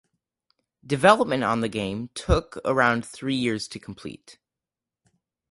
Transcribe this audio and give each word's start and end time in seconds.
Development 0.83 1.43
on 1.43 1.61
the 1.61 1.69
game 1.69 2.09
took 2.15 2.57
around 2.65 3.05
three 3.05 3.35
years 3.35 3.67
to 3.67 3.77
complete. 3.77 4.39